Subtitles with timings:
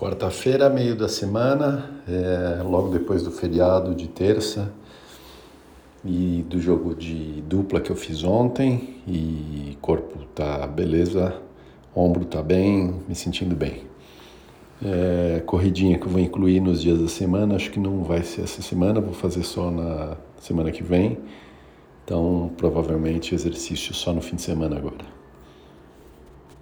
[0.00, 4.72] Quarta-feira, meio da semana, é, logo depois do feriado de terça
[6.02, 8.96] e do jogo de dupla que eu fiz ontem.
[9.06, 11.34] E corpo tá beleza,
[11.94, 13.82] ombro tá bem, me sentindo bem.
[14.82, 18.44] É, corridinha que eu vou incluir nos dias da semana, acho que não vai ser
[18.44, 21.18] essa semana, vou fazer só na semana que vem.
[22.06, 25.19] Então, provavelmente exercício só no fim de semana agora.